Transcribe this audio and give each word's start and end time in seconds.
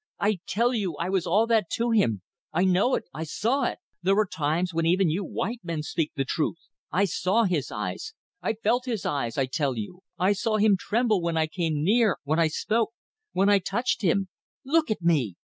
"I 0.19 0.39
tell 0.47 0.73
you 0.73 0.95
I 0.95 1.09
was 1.09 1.27
all 1.27 1.45
that 1.45 1.69
to 1.73 1.91
him. 1.91 2.23
I 2.51 2.63
know 2.65 2.95
it! 2.95 3.03
I 3.13 3.23
saw 3.23 3.65
it!... 3.65 3.77
There 4.01 4.17
are 4.17 4.25
times 4.25 4.73
when 4.73 4.87
even 4.87 5.11
you 5.11 5.23
white 5.23 5.59
men 5.63 5.83
speak 5.83 6.11
the 6.15 6.25
truth. 6.25 6.57
I 6.91 7.05
saw 7.05 7.43
his 7.43 7.71
eyes. 7.71 8.15
I 8.41 8.53
felt 8.55 8.85
his 8.87 9.05
eyes, 9.05 9.37
I 9.37 9.45
tell 9.45 9.77
you! 9.77 9.99
I 10.17 10.33
saw 10.33 10.57
him 10.57 10.75
tremble 10.75 11.21
when 11.21 11.37
I 11.37 11.45
came 11.45 11.83
near 11.83 12.17
when 12.23 12.39
I 12.39 12.47
spoke 12.47 12.89
when 13.33 13.47
I 13.47 13.59
touched 13.59 14.01
him. 14.01 14.29
Look 14.65 14.89
at 14.89 15.03
me! 15.03 15.35